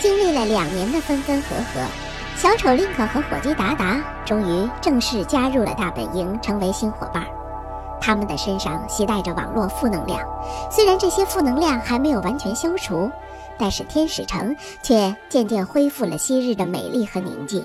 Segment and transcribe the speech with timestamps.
[0.00, 1.86] 经历了两年的分分合合，
[2.34, 7.22] 小丑林可和伙计达达终于正式加入了大本营，成为新伙伴。
[8.00, 10.26] 他们的身上携带着网络负能量，
[10.70, 13.10] 虽然这些负能量还没有完全消除，
[13.58, 17.62] 但是天使城却渐渐恢复了昔日的美丽和宁静。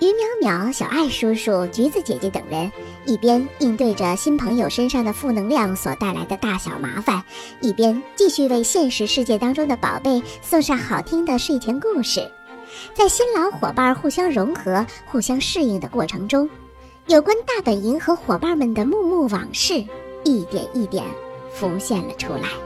[0.00, 2.70] 于淼淼、小爱叔叔、橘子姐姐等人
[3.06, 7.24] 一边应对着新朋友身上的负能量所带来的大小麻烦，
[7.60, 12.30] 一边继续为现实世界当中的宝贝送上好听的睡前故事。
[12.94, 16.48] 在新老伙伴互相融合、互相适应的过程中，
[17.06, 19.82] 有关大本营和伙伴们的幕幕往事
[20.24, 21.04] 一点一点
[21.52, 22.65] 浮现了出来。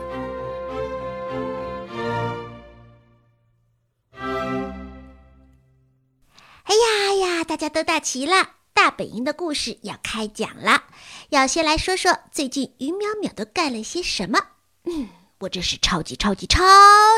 [7.50, 10.84] 大家都到齐了，大本营的故事要开讲了。
[11.30, 14.38] 要先来说说最近于淼淼都干了些什么。
[14.84, 15.08] 嗯，
[15.40, 16.62] 我真是超级超级超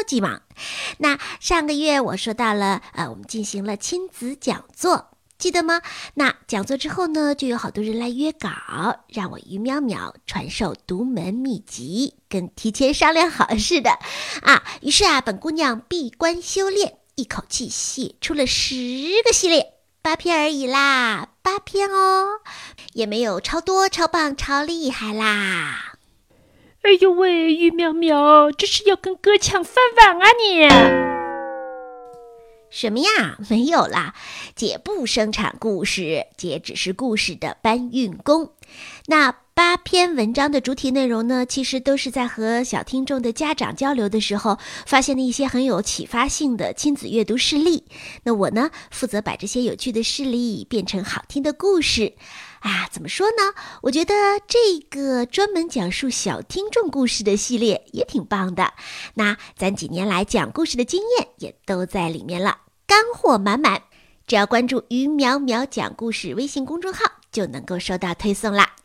[0.07, 0.41] 级忙。
[0.97, 5.83] 那上个月我说到了，呃，我们进行了亲子讲座，记得吗？
[6.15, 8.49] 那讲座之后呢，就有好多人来约稿，
[9.09, 13.99] 让我于淼淼传授独门秘籍，跟提前商量好似的
[14.41, 14.65] 啊。
[14.81, 18.75] 于是啊，本姑娘闭关修炼，一口气写出了十
[19.27, 19.72] 个系列。
[20.05, 22.41] 八篇而已啦，八篇哦，
[22.93, 25.95] 也没有超多、超棒、超厉害啦。
[26.83, 30.69] 哎呦喂，玉苗苗，这是要跟哥抢饭碗啊你？
[32.69, 33.37] 什么呀？
[33.49, 34.17] 没有啦，
[34.57, 38.53] 姐不生产故事，姐只是故事的搬运工。
[39.07, 39.35] 那。
[39.55, 47.85] 八篇文章的主体内容呢，其实都是在和小听众的家长交流的时候，发现的一些很有启发性的亲子阅读事例。
[48.23, 52.15] 那我呢，负责把这些有趣的事例变成好听的故事。
[52.61, 53.53] 啊，怎么说呢？
[53.83, 54.15] 我觉得
[54.49, 58.73] 这个专门讲述小听众故事的系列也挺棒的。
[59.15, 63.83] 那咱几年来讲故事的经验也都在里面了，干货满满。
[64.27, 67.01] 只要关注“于淼淼讲故事”微信公众号，
[67.33, 68.77] 就能够收到推送啦。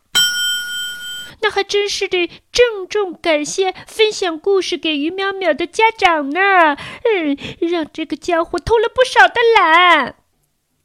[1.40, 6.40] 那还真是得郑重感谢分享故事给于淼淼的家长呢，
[6.74, 10.16] 嗯，让这个家伙偷了不少的懒。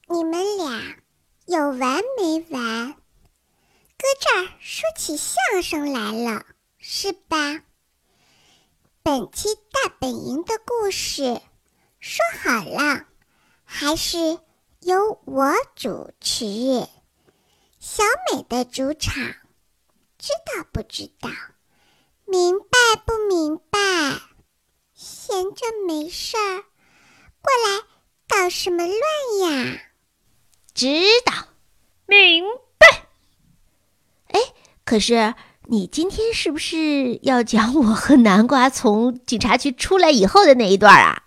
[0.10, 0.98] 你们俩
[1.48, 2.94] 有完没完？
[3.98, 6.46] 搁这儿说起相声来了，
[6.78, 7.62] 是吧？
[9.02, 11.42] 本期大本营的故事
[12.00, 13.06] 说好了，
[13.64, 14.38] 还是
[14.82, 16.46] 由我主持，
[17.86, 18.02] 小
[18.32, 19.14] 美的主场。
[20.18, 21.30] 知道不知道？
[22.26, 24.22] 明白不明白？
[24.94, 26.64] 闲着没事儿，
[27.42, 27.84] 过来
[28.26, 29.82] 捣什么乱呀？
[30.74, 30.88] 知
[31.26, 31.50] 道，
[32.06, 32.46] 明
[32.78, 33.10] 白。
[34.28, 34.40] 哎，
[34.86, 41.24] 可是你今天是不是要讲我和南瓜从警察局出来以后的那一段啊？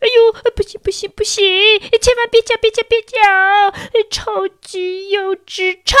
[0.00, 1.44] 哎呦，不行不行不行！
[2.00, 3.20] 千万别讲别讲别讲，
[4.10, 5.98] 超级幼稚，超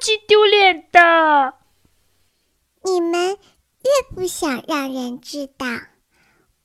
[0.00, 1.54] 级丢脸的。
[2.84, 5.66] 你们越不想让人知道，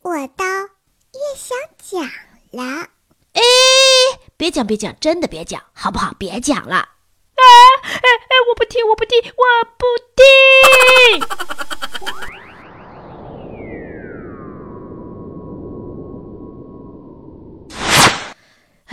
[0.04, 2.04] 我倒越想讲
[2.52, 2.90] 了。
[3.34, 3.42] 哎，
[4.38, 6.14] 别讲别讲，真的别讲，好不好？
[6.20, 6.76] 别讲了。
[6.76, 7.44] 啊！
[7.84, 9.44] 哎哎，我不听，我不听，我
[9.80, 9.86] 不
[10.16, 11.77] 听。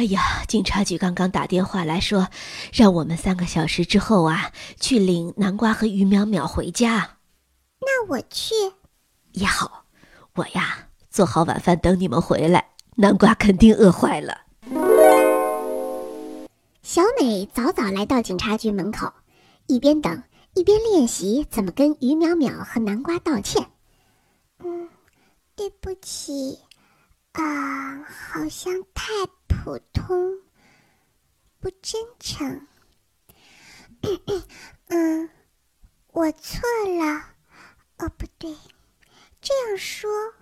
[0.04, 2.28] 哎呀，警察局刚刚打电话来说，
[2.74, 7.16] 让我们三个小时之后啊，去领南瓜和于淼淼回家。
[7.80, 8.52] 那我去
[9.32, 9.86] 也好，
[10.34, 12.72] 我呀做好晚饭等你们回来。
[12.96, 14.42] 南瓜肯定饿坏了。
[16.82, 19.10] 小美早早来到警察局门口，
[19.68, 20.22] 一边等
[20.52, 23.66] 一边练习怎么跟于淼淼和南瓜道歉。
[24.62, 24.86] 嗯，
[25.56, 26.58] 对不起，
[27.32, 29.10] 啊，好像太
[29.64, 30.42] 普通，
[31.58, 32.66] 不真诚。
[34.88, 35.30] 嗯，
[36.08, 37.34] 我错了。
[37.96, 38.54] 哦，不对，
[39.40, 40.34] 这样说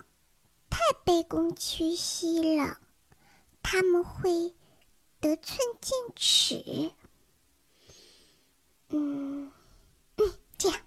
[0.69, 2.81] 太卑躬屈膝了，
[3.61, 4.53] 他们会
[5.21, 6.91] 得寸进尺。
[8.89, 9.53] 嗯，
[10.57, 10.81] 这样，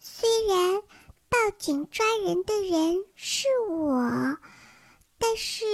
[0.00, 0.82] 虽然
[1.28, 4.38] 报警抓人的人是我，
[5.18, 5.64] 但是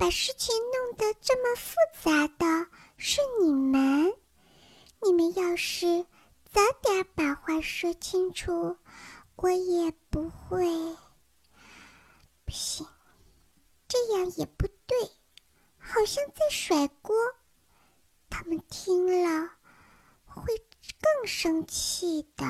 [0.00, 4.16] 把事情弄得这么复杂的是你们，
[5.02, 6.06] 你们要是。
[6.50, 8.78] 早点把话说清楚，
[9.36, 10.66] 我也不会。
[12.46, 12.86] 不行，
[13.86, 14.98] 这样也不对，
[15.78, 17.14] 好像在甩锅。
[18.30, 19.50] 他们听了
[20.24, 20.56] 会
[21.00, 22.46] 更生气的。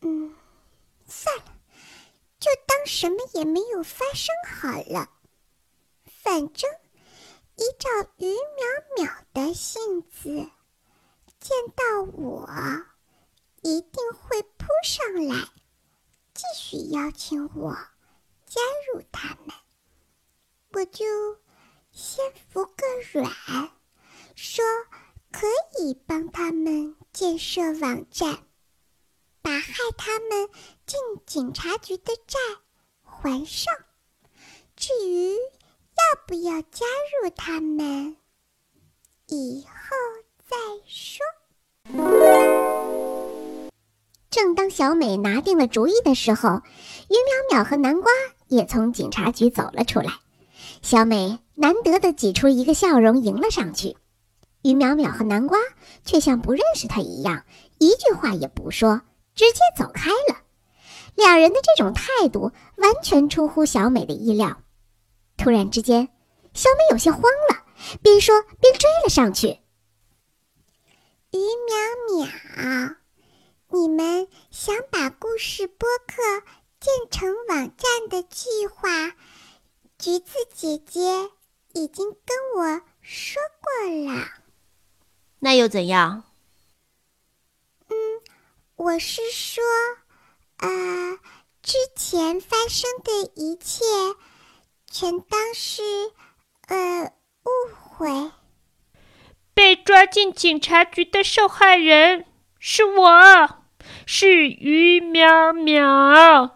[0.00, 0.34] 嗯，
[1.06, 1.44] 算了，
[2.40, 5.10] 就当什么也没有发生好了。
[6.22, 6.70] 反正
[7.56, 10.28] 依照于淼淼的性子，
[11.40, 12.48] 见到我
[13.62, 15.48] 一定会扑上来，
[16.32, 17.74] 继续邀请我
[18.46, 19.52] 加入他们。
[20.70, 21.04] 我就
[21.90, 23.72] 先服个软，
[24.36, 24.64] 说
[25.32, 25.48] 可
[25.80, 28.46] 以帮他们建设网站。
[29.42, 30.48] 把害他们
[30.86, 32.38] 进警察局的债
[33.02, 33.74] 还上。
[34.76, 35.36] 至于
[35.96, 36.86] 要不要加
[37.22, 38.16] 入他们，
[39.28, 39.96] 以后
[40.44, 40.56] 再
[40.86, 41.24] 说。
[44.30, 46.62] 正当小美拿定了主意的时候，
[47.08, 48.10] 于淼淼和南瓜
[48.48, 50.12] 也从警察局走了出来。
[50.80, 53.96] 小美难得的挤出一个笑容迎了上去，
[54.62, 55.58] 于淼淼和南瓜
[56.04, 57.44] 却像不认识她一样，
[57.78, 59.02] 一句话也不说。
[59.34, 60.42] 直接走开了，
[61.14, 64.62] 两人的这种态度完全出乎小美的意料。
[65.36, 66.08] 突然之间，
[66.54, 67.64] 小美有些慌了，
[68.02, 69.58] 边说边追了上去。
[71.30, 72.96] 于淼淼，
[73.68, 76.46] 你们想把故事播客
[76.78, 79.14] 建成网站的计划，
[79.98, 81.30] 橘子姐姐
[81.72, 84.28] 已经跟我说过了。
[85.38, 86.24] 那又怎样？
[87.88, 87.96] 嗯
[88.76, 89.62] 我是说，
[90.58, 91.18] 呃，
[91.62, 93.84] 之前发生的一切，
[94.92, 95.82] 全当是，
[96.68, 97.04] 呃，
[97.44, 98.30] 误会。
[99.54, 102.26] 被抓进警察局的受害人
[102.58, 103.64] 是我，
[104.04, 106.50] 是于淼淼。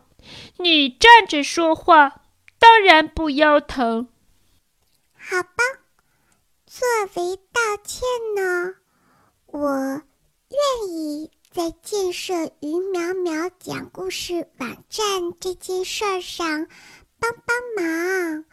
[0.58, 2.20] 你站着说话，
[2.58, 4.10] 当然不腰疼。
[5.14, 5.64] 好吧，
[6.66, 8.06] 作为道歉
[8.36, 8.74] 呢，
[9.46, 10.02] 我
[10.50, 11.30] 愿意。
[11.52, 16.66] 在建设于淼淼讲故事网站这件事儿上
[17.18, 18.44] 帮帮忙，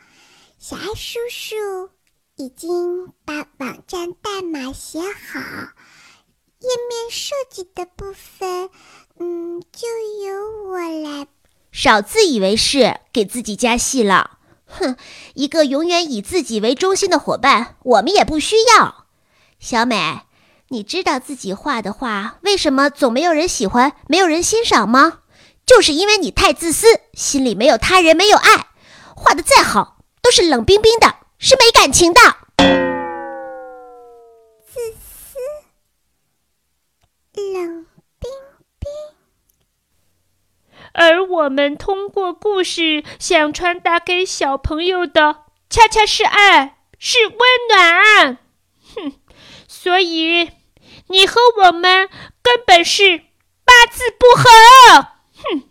[0.57, 1.89] 小爱叔叔
[2.35, 5.39] 已经把网站代码写好，
[6.59, 8.69] 页面设计的部分，
[9.19, 9.87] 嗯，就
[10.25, 11.27] 由我来。
[11.71, 14.39] 少自以为是，给自己加戏了。
[14.65, 14.95] 哼，
[15.35, 19.05] 一个永远以自己为中心的伙伴，我们也不需要。
[19.59, 20.21] 小美。
[20.69, 25.19] 你知道自己画的画为什么总没有人喜欢、没有人欣赏吗？
[25.65, 28.67] 就是因为你太自私，心里没有他人，没有爱，
[29.15, 32.19] 画的再好都是冷冰冰的，是没感情的。
[34.65, 35.37] 自私、
[37.35, 37.85] 冷
[38.19, 38.29] 冰
[38.79, 38.89] 冰。
[40.93, 47.37] 而我们通过故事想传达给小朋友的，恰恰是爱，是温
[47.69, 48.37] 暖。
[48.95, 49.13] 哼，
[49.67, 50.51] 所以。
[51.07, 52.09] 你和我们
[52.41, 53.19] 根本是
[53.65, 55.07] 八字不合，
[55.43, 55.63] 哼！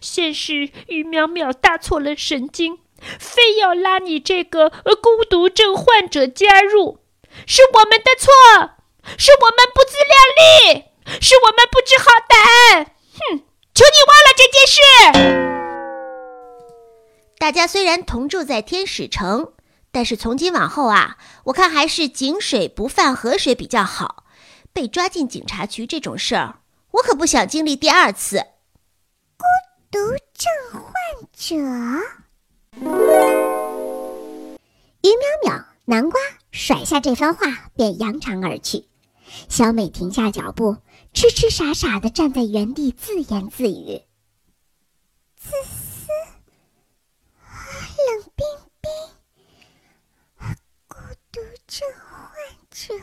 [0.00, 0.54] 先是
[0.88, 2.78] 于淼淼搭错了神经，
[3.18, 6.98] 非要拉你这个孤独症患者加入，
[7.46, 8.30] 是我们的错，
[9.16, 10.12] 是我们不自量
[10.74, 10.84] 力，
[11.20, 13.42] 是我们不知好歹，哼！
[13.74, 14.76] 求你忘了这件事。
[17.38, 19.52] 大家虽然同住在天使城，
[19.90, 24.24] 但是从今往后啊，我看还是井水不犯河水比较好。
[24.72, 26.60] 被抓进警察局这种事儿，
[26.92, 28.46] 我可不想经历第二次。
[29.40, 29.46] 孤
[29.90, 29.98] 独
[30.34, 30.84] 症患
[31.32, 31.56] 者，
[35.00, 36.20] 于淼淼、南瓜
[36.52, 38.84] 甩下这番话便扬长而去。
[39.48, 40.76] 小美停下脚步，
[41.14, 44.02] 痴痴傻傻的站在原地，自言自语
[45.40, 46.08] ：“自私，
[48.06, 48.46] 冷冰
[48.82, 48.92] 冰，
[50.86, 50.96] 孤
[51.32, 52.28] 独症患
[52.70, 52.94] 者。”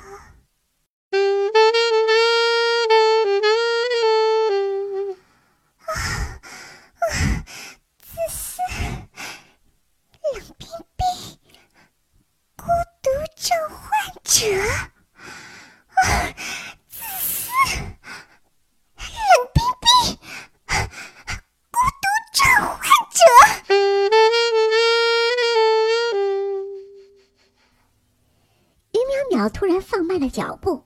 [29.50, 30.86] 突然放慢了脚步，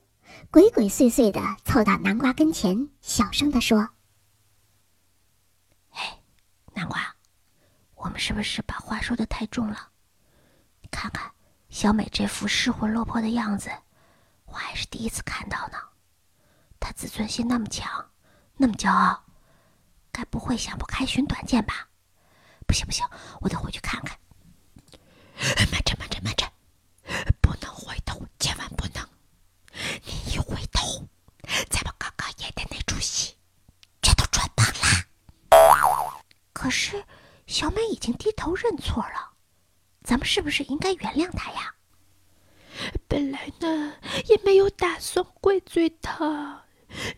[0.50, 3.88] 鬼鬼祟祟的凑到南瓜跟前，小声的说
[5.90, 6.20] ：“哎，
[6.74, 7.16] 南瓜，
[7.94, 9.88] 我们是不是把话说的太重了？
[10.80, 11.32] 你看看
[11.70, 13.70] 小美这副失魂落魄的样子，
[14.44, 15.78] 我还是第一次看到呢。
[16.78, 18.10] 她自尊心那么强，
[18.56, 19.24] 那么骄傲，
[20.10, 21.88] 该不会想不开寻短见吧？
[22.66, 23.06] 不行不行，
[23.40, 24.18] 我得回去看看。
[25.70, 26.46] 慢着慢着慢着。”
[28.38, 29.08] 千万不能！
[30.04, 31.08] 你一回头，
[31.70, 33.36] 咱们刚刚演的那出戏
[34.02, 36.22] 全都穿帮了。
[36.52, 37.04] 可是
[37.46, 39.30] 小美已经低头认错了，
[40.02, 41.72] 咱们是不是应该原谅他呀？
[43.06, 43.94] 本来呢，
[44.26, 46.64] 也没有打算怪罪他。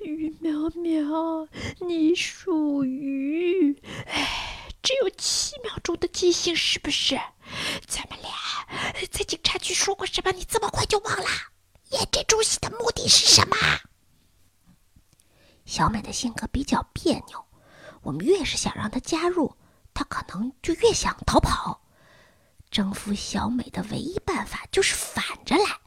[0.00, 1.48] 于苗苗，
[1.80, 3.74] 你属于……
[4.06, 7.18] 哎，只有七秒钟的记性，是不是？
[7.86, 8.30] 咱们俩
[9.10, 10.32] 在警察局说过什么？
[10.32, 11.26] 你这么快就忘了？
[11.92, 13.56] 演这出戏的目的是什么？
[15.64, 17.42] 小美的性格比较别扭，
[18.02, 19.56] 我们越是想让她加入，
[19.94, 21.80] 他可能就越想逃跑。
[22.70, 25.78] 征服小美的唯一办法就是反着来，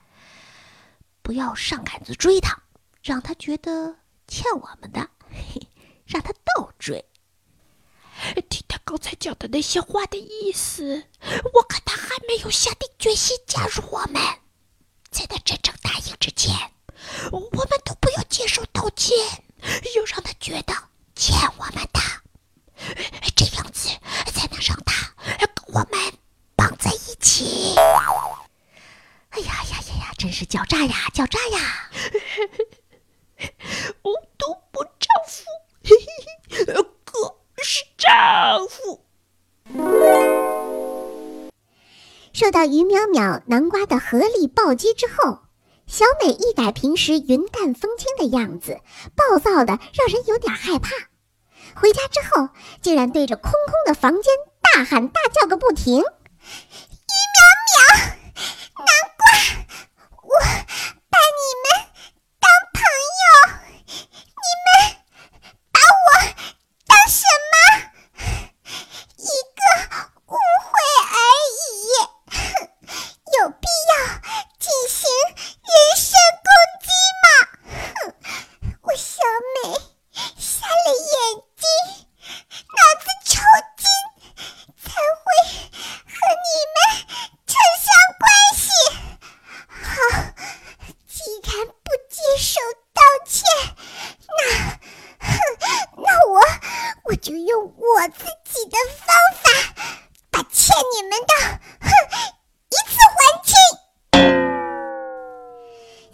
[1.22, 2.58] 不要上杆子追她，
[3.04, 5.68] 让她觉得欠我们的，嘿，
[6.08, 7.04] 让她倒追。
[8.50, 11.04] 听他刚才讲的那些话的意思，
[11.54, 14.22] 我看他还没有下定决心加入我们。
[15.12, 16.72] 在他真正答应之前，
[17.32, 19.16] 我们都不要接受道歉，
[19.96, 20.74] 要让他觉得
[21.16, 22.00] 欠我们的，
[31.18, 31.90] 狡诈呀！
[34.04, 35.44] 我都不丈夫，
[35.84, 39.04] 嘿嘿嘿，哥是丈夫。
[42.34, 45.40] 受到于淼淼、南瓜的合力暴击之后，
[45.88, 48.80] 小美一改平时云淡风轻的样子，
[49.16, 50.92] 暴躁的让人有点害怕。
[51.74, 52.50] 回家之后，
[52.84, 54.32] 竟然对着空空的房间
[54.62, 55.98] 大喊大叫个不停。
[55.98, 56.06] 于淼
[57.74, 58.06] 淼，
[58.78, 58.86] 南
[59.18, 59.26] 瓜，
[60.22, 60.30] 我
[61.10, 61.66] 把你们
[62.40, 62.82] 当朋
[63.24, 63.26] 友，
[64.20, 64.68] 你们
[65.72, 66.08] 把我
[66.86, 67.56] 当什么？
[69.18, 69.26] 一
[69.58, 69.60] 个
[70.28, 70.34] 误
[70.64, 70.70] 会
[71.04, 71.16] 而
[71.58, 71.90] 已，
[73.40, 73.92] 有必要
[74.60, 75.00] 进行
[75.64, 76.08] 人身
[76.46, 76.48] 攻
[76.84, 76.88] 击
[77.24, 77.26] 吗？
[77.96, 78.14] 哼，
[78.84, 79.10] 我小
[79.56, 79.58] 美
[80.38, 81.12] 瞎了眼
[81.56, 81.66] 睛，
[82.76, 83.32] 脑子抽
[83.78, 83.82] 筋，
[84.78, 85.26] 才会
[86.06, 86.14] 和
[86.46, 86.78] 你们
[87.48, 87.50] 扯
[87.82, 87.86] 上
[88.20, 88.22] 关
[88.56, 88.62] 系。
[89.70, 89.96] 好，
[91.08, 92.60] 既然不接受
[93.28, 93.44] 切，
[94.38, 94.42] 那，
[95.20, 95.28] 哼，
[95.98, 96.40] 那我
[97.04, 99.50] 我就用我自己的方法，
[100.32, 101.34] 把欠你们的，
[101.82, 101.90] 哼，
[102.70, 103.54] 一次还清。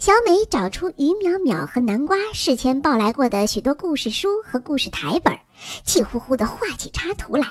[0.00, 5.38] 小美找出于淼淼和南瓜事前抱来过的许多故事书和故事台本，
[5.84, 7.46] 气呼呼地画起插图来。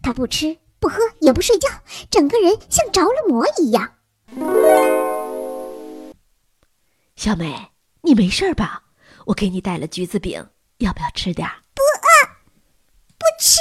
[0.00, 1.68] 她不吃不喝也不睡觉，
[2.08, 3.94] 整个人像着了魔一样。
[7.16, 7.68] 小美，
[8.00, 8.84] 你没事吧？
[9.26, 11.62] 我给你带了橘子饼，要不要吃点儿？
[11.74, 12.06] 不饿，
[13.18, 13.60] 不吃，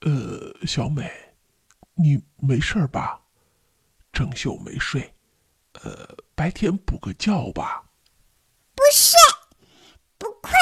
[0.00, 1.10] 呃，小美，
[1.94, 3.20] 你没事儿吧？
[4.12, 5.14] 整宿没睡，
[5.82, 7.84] 呃，白天补个觉吧。
[8.74, 9.18] 不睡，
[10.18, 10.52] 不困。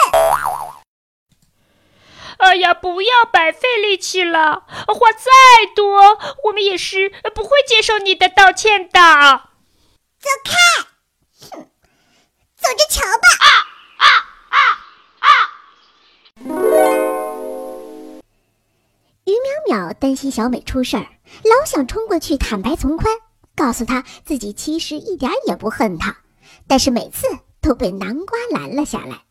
[2.38, 5.30] 哎呀，不要白费力气了，话再
[5.76, 9.50] 多，我们也是不会接受你的道歉的。
[10.18, 11.71] 走开！
[12.62, 13.26] 哼，走着瞧吧。
[13.42, 13.48] 啊
[13.98, 14.06] 啊
[14.48, 14.56] 啊
[15.20, 15.28] 啊
[19.24, 21.06] 于淼淼担心小美出事儿，
[21.44, 23.14] 老想冲过去坦白从宽，
[23.56, 26.16] 告诉她自己其实一点也不恨她，
[26.66, 27.26] 但是每次
[27.60, 29.22] 都被南瓜拦了下来。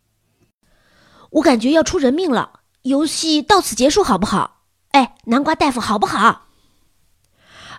[1.31, 4.63] 我感觉要出人命了，游戏到此结束好不好？
[4.91, 6.47] 哎，南瓜大夫好不好？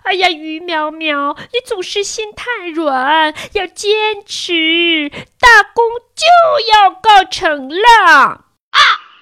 [0.03, 3.91] 哎呀，于淼淼，你总是心太软，要坚
[4.25, 5.09] 持，
[5.43, 5.83] 大功
[6.15, 6.25] 就
[6.71, 8.05] 要告成了。
[8.07, 8.39] 啊
[8.71, 8.79] 啊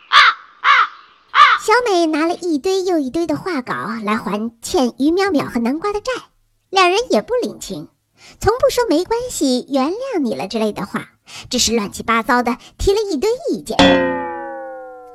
[0.07, 0.69] 啊
[1.31, 3.73] 啊小美拿了一堆又一堆的画稿
[4.03, 6.11] 来还欠于淼淼和南瓜的债，
[6.69, 7.89] 两人也不领情，
[8.39, 11.07] 从不说没关系、原谅你了之类的话，
[11.49, 13.75] 只是乱七八糟的提了一堆意见。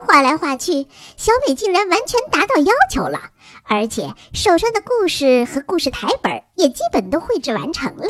[0.01, 3.31] 画来画去，小美竟然完全达到要求了，
[3.65, 8.07] 而且手上的故事和故事台本也基本都绘制完成了。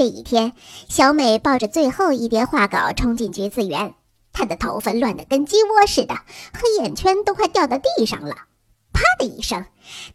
[0.00, 0.54] 这一天，
[0.88, 3.94] 小美抱着最后一叠画稿冲进橘子园，
[4.32, 6.14] 她的头发乱得跟鸡窝似的，
[6.54, 8.34] 黑眼圈都快掉到地上了。
[8.94, 9.66] 啪的一声，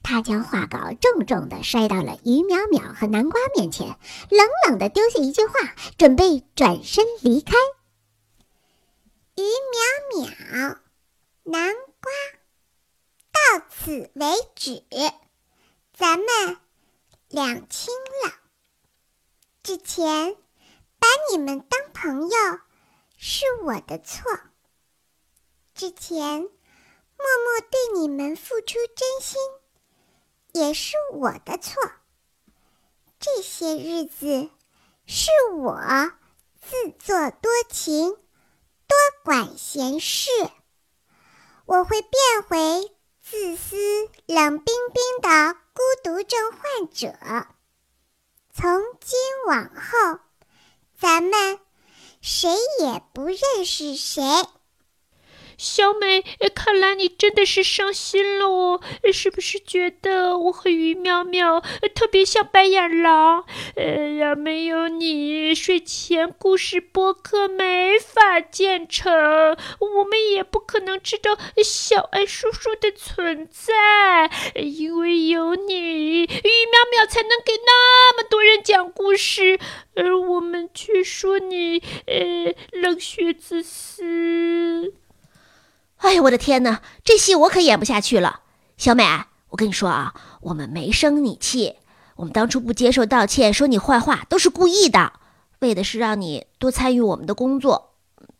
[0.01, 3.85] 她将画稿重重地摔到了于淼淼和南瓜面前，
[4.31, 5.53] 冷冷地丢下一句话，
[5.99, 7.53] 准备转身离开。
[9.35, 10.77] 于淼淼，
[11.43, 12.11] 南瓜，
[13.59, 14.83] 到此为止，
[15.93, 16.57] 咱们
[17.29, 17.93] 两清
[18.25, 18.31] 了。
[19.65, 20.37] 之前
[20.99, 22.37] 把你们当朋友
[23.17, 24.31] 是我的错，
[25.73, 26.49] 之前默
[27.17, 29.41] 默对你们付出真心
[30.53, 31.81] 也是我的错。
[33.19, 34.51] 这些日子
[35.07, 35.81] 是我
[36.61, 38.11] 自作多情。
[38.87, 40.29] 多管闲事，
[41.65, 42.13] 我会变
[42.47, 43.75] 回自私、
[44.27, 47.47] 冷冰冰的孤独症患者。
[48.53, 50.19] 从今往后，
[50.99, 51.59] 咱们
[52.21, 54.23] 谁也不认识谁。
[55.57, 58.81] 小美，看来你真的是伤心了哦，
[59.11, 63.45] 是不是觉得我和于淼淼特别像白眼狼？
[63.75, 63.83] 哎
[64.19, 69.11] 呀没有你，睡前故事播客没法建成，
[69.79, 74.29] 我们也不可能知道小爱叔叔的存在。
[74.55, 76.27] 因为有你，于淼
[76.93, 79.59] 淼才能给那么多人讲故事，
[79.95, 84.54] 而我们却说你，呃，冷血自私。
[85.97, 88.41] 哎呦，我的天哪，这戏我可演不下去了。
[88.77, 89.03] 小美，
[89.49, 91.75] 我跟你说啊，我们没生你气，
[92.17, 95.13] 我们当初不接受道歉，说你坏话都是故意的，
[95.59, 97.93] 为的是让你多参与我们的工作。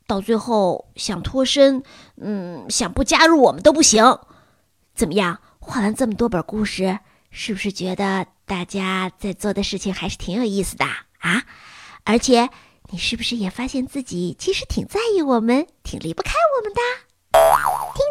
[0.08, 1.82] 到最后想脱身，
[2.18, 4.20] 嗯，想不加入我们都不行。
[4.94, 5.40] 怎么样？
[5.60, 7.00] 画完这么多本故事，
[7.32, 10.86] 是不是觉得大家在做的事情还是挺有意思的
[11.20, 11.44] 啊？
[12.04, 12.50] 而且
[12.92, 16.82] 你是不是也发现自己其实挺在意我们，挺离不开我们的？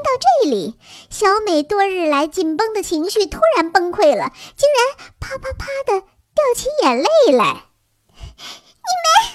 [0.04, 6.02] 听到这里，小美多日来紧绷的情绪突然崩溃了，竟然啪啪啪的
[6.34, 7.64] 掉起眼泪来。
[8.36, 9.32] 你们，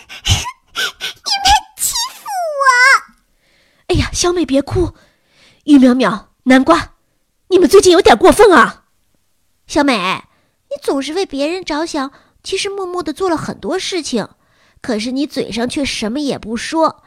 [0.75, 2.27] 你们欺负
[2.59, 2.67] 我！
[3.87, 4.93] 哎呀，小美别哭，
[5.63, 6.93] 玉淼淼、南瓜，
[7.47, 8.85] 你们最近有点过分啊！
[9.65, 9.97] 小美，
[10.69, 12.11] 你总是为别人着想，
[12.43, 14.29] 其实默默的做了很多事情，
[14.83, 17.01] 可是你嘴上却什么也不说。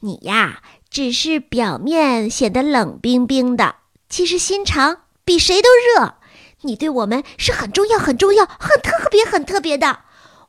[0.00, 0.62] 你呀。
[0.92, 3.76] 只是表面显得冷冰冰的，
[4.10, 6.16] 其实心肠比谁都热。
[6.60, 10.00] 你对我们是很重要、很重要、很特别、很特别的。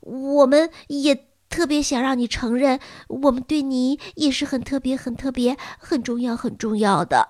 [0.01, 7.29] 我们也特别想让你承认，我们对你也是很特别、很特别、很重要、很重要的。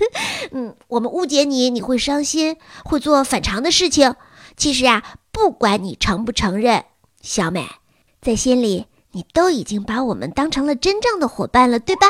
[0.52, 4.14] 嗯，我们误解你，你会伤心，会做反常的事情。
[4.54, 6.84] 其实呀，不管你承不承认，
[7.22, 7.66] 小美，
[8.20, 12.06] 在心里你都已经把我们当成了真正的伙伴了，对吧？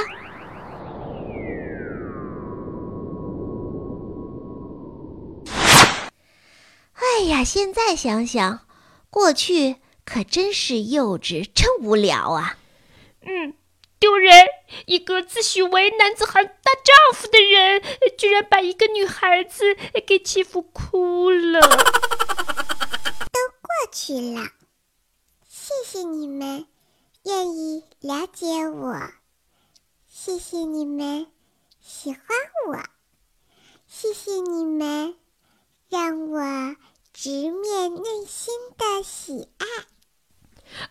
[7.01, 8.67] 哎呀，现在想想，
[9.09, 12.59] 过去可真是幼稚，真无聊啊！
[13.23, 13.55] 嗯，
[13.99, 14.47] 丢人！
[14.87, 17.83] 一个自诩为男子汉大丈夫的人，
[18.19, 19.75] 居然把一个女孩子
[20.07, 21.61] 给欺负哭了。
[23.33, 24.51] 都过去了，
[25.49, 26.67] 谢谢你们
[27.25, 29.11] 愿意了解我，
[30.07, 31.27] 谢谢你们
[31.81, 32.21] 喜欢
[32.69, 32.79] 我，
[33.87, 35.17] 谢谢你们
[35.89, 36.77] 让我。
[37.23, 39.67] 直面内心的喜爱。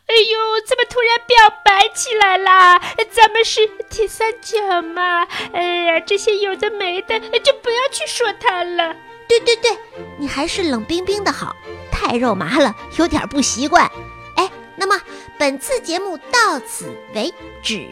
[0.06, 2.78] 哎呦，怎么突然表白起来啦？
[3.10, 5.24] 咱们是铁三角嘛？
[5.54, 8.96] 哎呀，这些有的没的，就不要去说他了。
[9.28, 9.76] 对对对，
[10.20, 11.56] 你还是冷冰冰的好，
[11.92, 13.92] 太肉麻了，有点不习惯。
[14.36, 15.02] 哎，那么
[15.40, 17.90] 本次节目到此为止，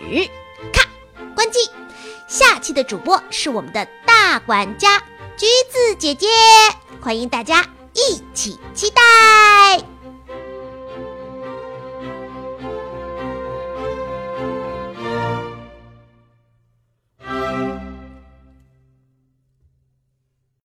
[0.71, 0.87] 咔，
[1.33, 1.59] 关机。
[2.27, 5.01] 下期的主播是我们的大管家
[5.35, 6.27] 橘子姐姐，
[7.01, 7.65] 欢迎大家。
[7.97, 9.96] 一起期待。